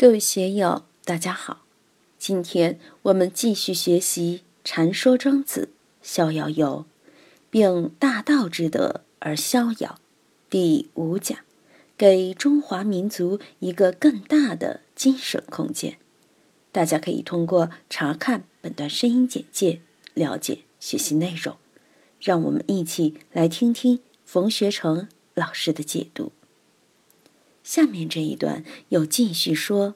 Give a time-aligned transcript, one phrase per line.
[0.00, 1.64] 各位学友，大家好！
[2.20, 5.70] 今天我们继续学习《禅说庄子》，
[6.08, 6.86] 逍遥游，
[7.50, 9.98] 并大道之德而逍遥。
[10.48, 11.36] 第五讲，
[11.96, 15.98] 给中华民族一个更大的精神空间。
[16.70, 19.80] 大家可以通过查看本段声音简介
[20.14, 21.56] 了解学习内容。
[22.20, 26.30] 让我们一起来听听冯学成老师的解读。
[27.68, 29.94] 下面这一段又继续说：“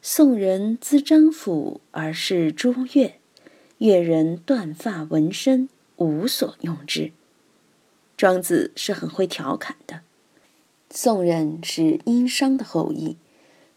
[0.00, 3.20] 宋人资张府而视朱越，
[3.76, 7.12] 越人断发纹身，无所用之。”
[8.16, 10.00] 庄子是很会调侃的。
[10.88, 13.18] 宋人是殷商的后裔，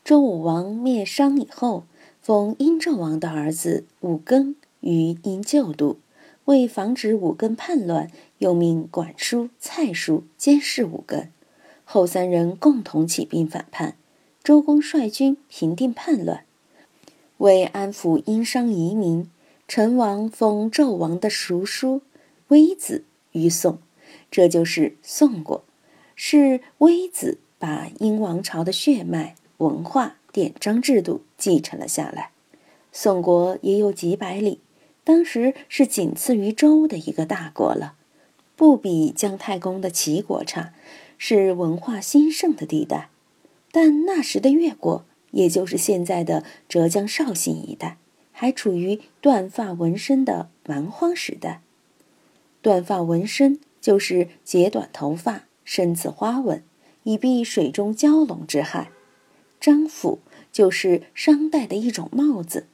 [0.06, 1.84] 周武王灭商以后，
[2.22, 5.98] 封殷纣王的儿子武庚于殷旧都，
[6.46, 11.28] 为防止武庚叛乱，又命管叔、蔡叔监视武庚。
[11.90, 13.96] 后三人共同起兵反叛，
[14.44, 16.44] 周公率军平定叛乱。
[17.38, 19.30] 为安抚殷商遗民，
[19.70, 22.02] 成王封纣王的叔叔
[22.50, 23.80] 微子于宋，
[24.30, 25.64] 这就是宋国。
[26.14, 32.32] 是微子把殷王朝的血脉、文化、典章制度继承了下来。
[32.92, 34.60] 宋国也有几百里，
[35.06, 37.94] 当时是仅次于周的一个大国了，
[38.58, 40.74] 不比姜太公的齐国差。
[41.18, 43.10] 是文化兴盛的地带，
[43.72, 47.98] 但那时的越国，也就是现在的浙江绍兴一带，
[48.32, 51.62] 还处于断发纹身的蛮荒时代。
[52.62, 56.64] 断发纹身就是截短头发，身刺花纹，
[57.04, 58.92] 以避水中蛟龙之害。
[59.60, 60.20] 张府
[60.52, 62.68] 就是商代的一种帽子。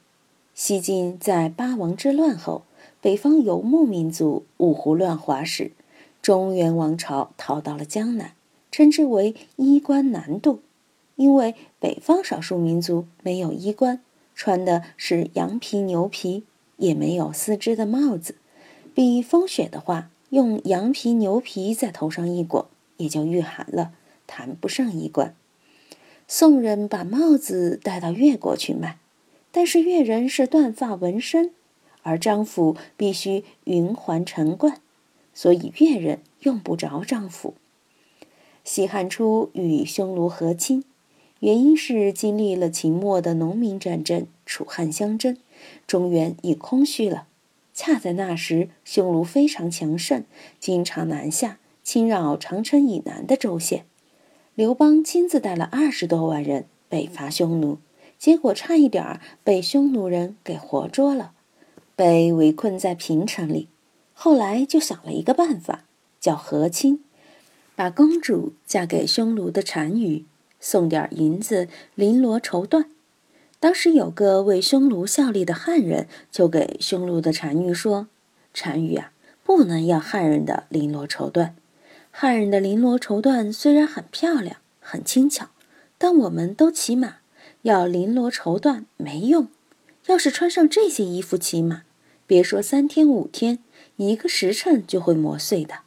[0.53, 2.63] 西晋在八王之乱后，
[3.02, 5.72] 北方游牧民族五胡乱华时。
[6.23, 8.31] 中原王朝逃到了江南，
[8.71, 10.61] 称之为衣冠南渡，
[11.17, 14.02] 因为北方少数民族没有衣冠，
[14.33, 16.45] 穿的是羊皮、牛皮，
[16.77, 18.35] 也没有丝织的帽子。
[18.95, 23.91] 避风雪的话，用羊皮、牛皮在头上一裹，也就御寒了，
[24.25, 25.35] 谈不上衣冠。
[26.29, 28.97] 宋人把帽子带到越国去卖，
[29.51, 31.51] 但是越人是断发纹身，
[32.01, 34.79] 而张府必须云环陈冠。
[35.33, 37.55] 所以越人用不着丈夫。
[38.63, 40.83] 西汉初与匈奴和亲，
[41.39, 45.38] 原因是经历了秦末的农民战争、楚汉相争，
[45.85, 47.27] 中原已空虚了。
[47.73, 50.23] 恰在那时，匈奴非常强盛，
[50.59, 53.85] 经常南下侵扰长城以南的州县。
[54.55, 57.79] 刘邦亲自带了二十多万人北伐匈奴，
[58.19, 61.31] 结果差一点儿被匈奴人给活捉了，
[61.95, 63.67] 被围困在平城里。
[64.13, 65.84] 后来就想了一个办法，
[66.19, 67.03] 叫和亲，
[67.75, 70.25] 把公主嫁给匈奴的单于，
[70.59, 72.85] 送点银子绫罗绸缎。
[73.59, 78.07] 当时有个为匈奴效力的汉人，就给匈奴的单于说
[78.53, 79.12] ：“单于啊，
[79.44, 81.51] 不能要汉人的绫罗绸缎。
[82.12, 85.47] 汉人的绫罗绸缎虽然很漂亮、很轻巧，
[85.97, 87.16] 但我们都骑马，
[87.63, 89.47] 要绫罗绸缎没用。
[90.07, 91.84] 要是穿上这些衣服骑马，
[92.33, 93.59] 别说三天五天。”
[93.97, 95.81] 一个时辰就会磨碎的，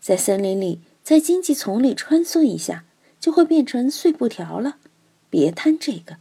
[0.00, 2.84] 在森林里，在荆棘丛里穿梭一下，
[3.18, 4.76] 就会变成碎布条了。
[5.28, 6.18] 别贪这个，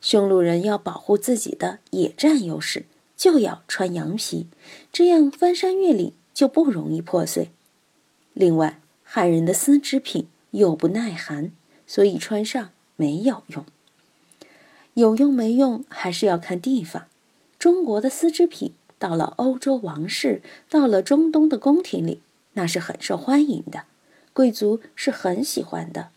[0.00, 2.84] 匈奴人要保护自己的野战优势，
[3.16, 4.48] 就要穿羊皮，
[4.92, 7.50] 这样翻山越岭就不容易破碎。
[8.34, 11.52] 另外，汉人的丝织品又不耐寒，
[11.86, 13.64] 所以穿上没有用。
[14.94, 17.06] 有用没用还是要看地方。
[17.56, 18.72] 中国的丝织品。
[19.02, 22.20] 到了欧洲王室，到了中东的宫廷里，
[22.52, 23.82] 那是很受欢迎的，
[24.32, 26.10] 贵族是很喜欢的。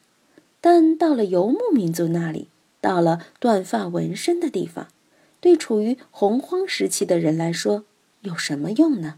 [0.61, 2.47] 但到了游牧民族那里，
[2.79, 4.89] 到了断发纹身的地方，
[5.41, 7.85] 对处于洪荒时期的人来说，
[8.21, 9.15] 有什么用呢？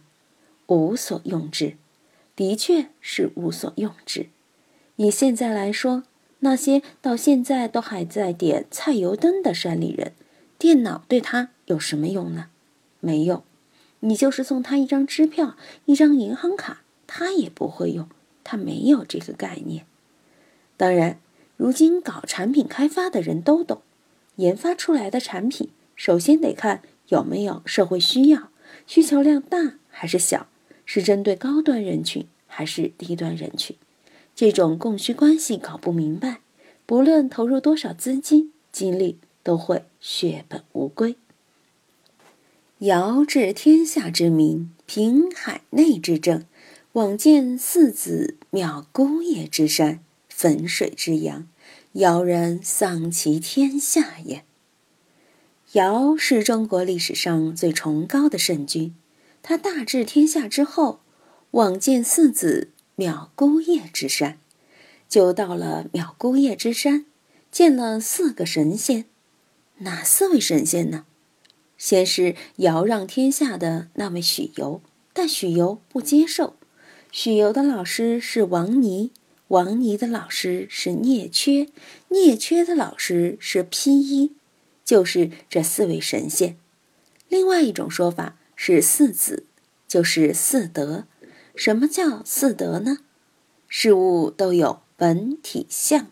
[0.68, 1.74] 无所用之，
[2.38, 4.28] 的确是无所用之。
[4.96, 6.04] 以现在来说，
[6.40, 10.14] 那些到现在都还在点菜油灯的山里人，
[10.58, 12.46] 电脑对他有什么用呢？
[13.02, 13.44] 没用。
[14.08, 18.08] 你就是送他一张支票、一张银行卡，他也不会用，
[18.42, 19.86] 他没有这个概念。
[20.78, 21.20] 当然，
[21.58, 23.82] 如今搞产品开发的人都懂，
[24.38, 28.50] 研发出来的产品首先得看有没有社会需要，
[28.86, 30.48] 需求量大还是小，
[30.86, 33.76] 是针对高端人群还是低端人群，
[34.34, 36.40] 这种供需关系搞不明白，
[36.86, 41.18] 不论投入多少资金精力，都会血本无归。
[42.82, 46.46] 尧治天下之民，平海内之政，
[46.92, 51.48] 往见四子，渺孤野之山，汾水之阳，
[51.94, 54.44] 尧然丧其天下也。
[55.72, 58.94] 尧是中国历史上最崇高的圣君，
[59.42, 61.00] 他大治天下之后，
[61.52, 64.38] 往见四子藐姑射之山，
[65.10, 67.08] 就到了藐姑射之山，
[67.50, 69.06] 见了四个神仙。
[69.80, 71.06] 哪四位神仙呢？
[71.78, 74.82] 先是尧让天下的那位许由，
[75.14, 76.56] 但许由不接受。
[77.12, 79.12] 许由的老师是王尼，
[79.50, 81.70] 王尼的老师是聂缺，
[82.10, 84.34] 聂缺的老师是披衣，
[84.84, 86.58] 就是这四位神仙。
[87.30, 89.46] 另外一种说法是四子，
[89.88, 91.06] 就是四德。
[91.56, 93.00] 什么叫四德呢？
[93.68, 96.08] 事物都有本体相，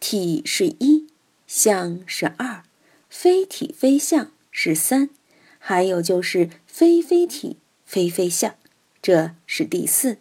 [0.00, 1.06] 体是一，
[1.46, 2.62] 相是二，
[3.08, 4.30] 非体非相。
[4.52, 5.10] 是三，
[5.58, 8.54] 还有就是非非体，非非相，
[9.00, 10.18] 这是第四。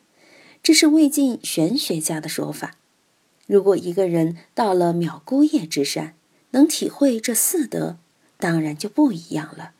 [0.63, 2.75] 这是魏晋玄学家的说法。
[3.45, 6.15] 如果一个人到了藐姑叶之山，
[6.51, 7.97] 能体会这四德，
[8.37, 9.73] 当然就不一样了。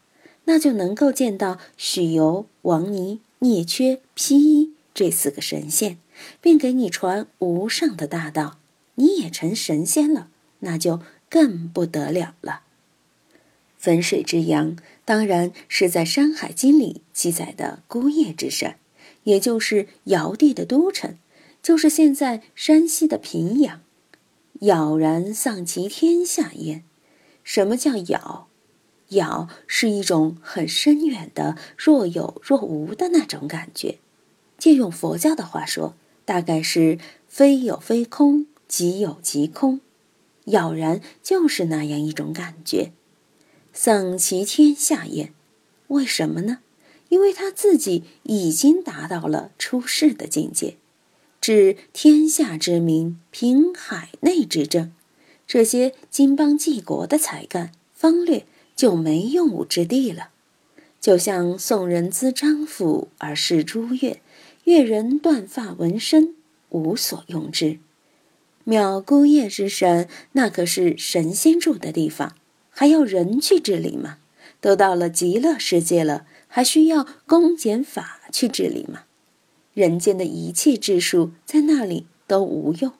[0.45, 5.97] 那就能够见到许由、王尼、聂缺、披衣这四个神仙，
[6.42, 8.57] 并给你传无上的大道，
[8.95, 11.00] 你也成神仙了，那就
[11.30, 12.63] 更不得了了。
[13.81, 18.78] 汾水之阳，当然是在《山海经》里记载的姑射之山，
[19.24, 21.18] 也就是尧帝的都城，
[21.63, 23.81] 就是现在山西的平阳。
[24.60, 26.83] 杳然丧其天下焉。
[27.44, 28.45] 什么叫杳？
[29.10, 33.98] 杳是一种很深远的若有若无的那种感觉。
[34.60, 39.81] 借用佛教的话说，大概是非有非空，即有即空。
[40.45, 42.92] 杳然就是那样一种感觉。
[43.73, 45.33] 丧其天下焉，
[45.88, 46.59] 为什么呢？
[47.09, 50.77] 因为他自己已经达到了出世的境界，
[51.41, 54.94] 治天下之民，平海内之政，
[55.45, 58.45] 这些经邦济国的才干方略
[58.75, 60.29] 就没用武之地了。
[61.00, 64.21] 就像宋人资张府而视朱越，
[64.65, 66.35] 越人断发纹身，
[66.69, 67.79] 无所用之。
[68.65, 72.35] 藐姑射之山，那可是神仙住的地方。
[72.71, 74.18] 还要人去治理吗？
[74.59, 79.03] 都到了极乐世界了，还需要公检法去治理吗？
[79.73, 82.94] 人间的一切治术在那里都无用。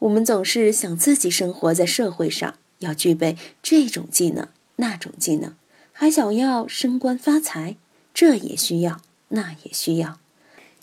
[0.00, 5.54] 我们总是想自己生活在社会上，要具备这种技能、那种技能，
[5.92, 7.76] 还想要升官发财，
[8.14, 10.18] 这也需要，那也需要。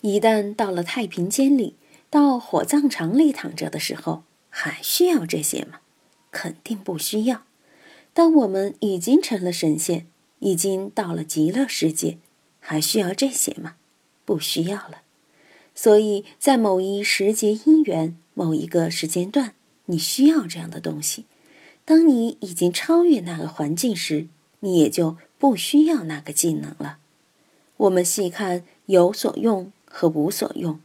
[0.02, 1.74] 一旦到了太平间里，
[2.10, 5.80] 到火葬场里躺着的时候，还需要这些吗？
[6.30, 7.42] 肯定不需要。
[8.12, 10.06] 当我们已经成了神仙，
[10.40, 12.18] 已经到了极乐世界，
[12.58, 13.76] 还需要这些吗？
[14.24, 15.02] 不需要了。
[15.74, 19.54] 所以在某一时节因缘、某一个时间段，
[19.86, 21.26] 你需要这样的东西。
[21.84, 24.26] 当你已经超越那个环境时，
[24.60, 26.98] 你也就不需要那个技能了。
[27.76, 30.80] 我们细看有所用和无所用。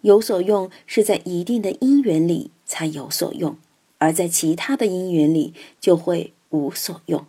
[0.00, 3.56] 有所用是在一定的因缘里才有所用，
[3.98, 6.32] 而在其他的因缘里就会。
[6.52, 7.26] 无所用。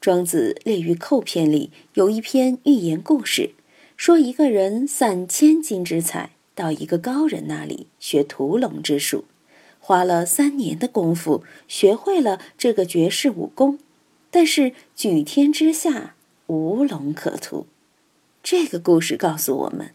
[0.00, 3.52] 庄子《列于寇篇》里有一篇寓言故事，
[3.96, 9.24] 说一个人散千金之财到一个高人那里学屠龙之术，
[9.78, 13.78] 花了三年的功夫学会了这个绝世武功，
[14.30, 16.14] 但是举天之下
[16.46, 17.66] 无龙可屠。
[18.42, 19.92] 这个故事告诉我们，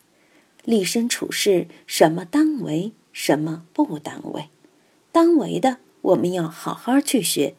[0.63, 4.49] 立身处世，什么当为，什么不当为。
[5.11, 7.55] 当为的，我们要好好去学。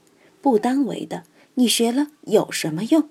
[0.46, 1.24] 不当为的，
[1.54, 3.08] 你学了有什么用？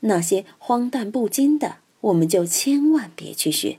[0.00, 3.78] 那些荒诞不经的，我们就千万别去学。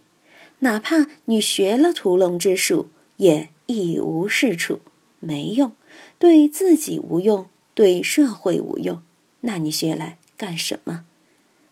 [0.61, 4.79] 哪怕你学了屠龙之术，也一无是处，
[5.19, 5.73] 没用，
[6.17, 7.45] 对自己无用，
[7.75, 9.03] 对社会无用。
[9.41, 11.05] 那你学来干什么？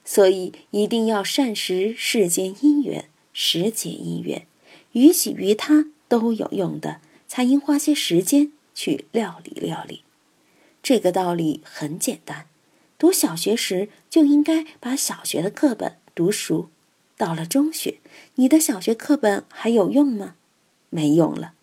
[0.06, 4.46] 所以一定要善识世间因缘，时节因缘，
[4.92, 10.04] 于己于他都有用的，才应花些时间去料理料理。
[10.84, 12.46] 这个道理很简单，
[12.98, 16.70] 读小学时就应该把小学的课本读熟。
[17.16, 18.00] 到了中学，
[18.36, 20.36] 你的小学课本还有用吗？
[20.90, 21.54] 没用了。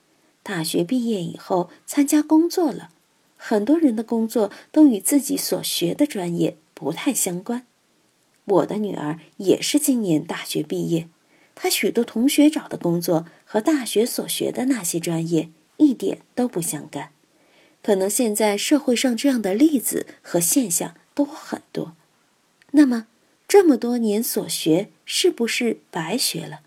[0.43, 2.89] 大学毕业以后参加工作了，
[3.37, 7.67] 很多人的工作都与自己所学的专业不太相关。
[8.47, 11.09] 我的女儿也是今年大学毕业，
[11.55, 17.11] 她许多同学找的工作和大学所学的那些专业一点都不相干。
[17.83, 21.95] 可能现在社会上这样的例子和现象都很多，
[22.73, 23.07] 那么
[23.49, 26.61] 这么多年所学是不是白学了？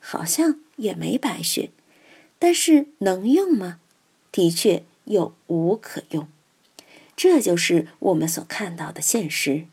[0.00, 1.70] 好像也没白学，
[2.38, 3.80] 但是能用吗？
[4.30, 6.28] 的确又无可用。
[7.16, 9.66] 这就是我们所看到的现实。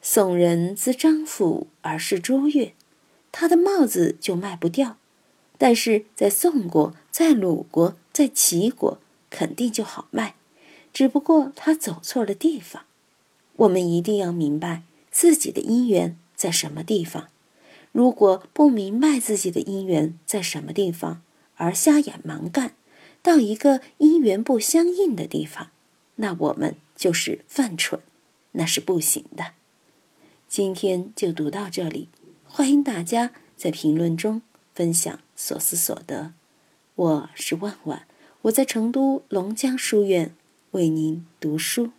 [0.00, 2.72] 宋人自张府而是朱越，
[3.32, 4.96] 他的帽子就卖不掉；
[5.58, 8.98] 但是在宋国、在鲁国、在齐国，
[9.30, 10.34] 肯定就好卖。
[10.92, 12.84] 只不过他走错了地方。
[13.56, 17.28] 我们一定要明白自己的因缘在什么地方。
[17.92, 21.22] 如果不明白自己的因缘在什么地方，
[21.56, 22.74] 而瞎眼盲干，
[23.20, 25.70] 到一个因缘不相应的地方，
[26.16, 28.00] 那我们就是犯蠢，
[28.52, 29.52] 那是不行的。
[30.48, 32.08] 今天就读到这里，
[32.44, 34.40] 欢迎大家在评论中
[34.74, 36.32] 分享所思所得。
[36.94, 38.06] 我是万万，
[38.42, 40.34] 我在成都龙江书院
[40.70, 41.90] 为您读书。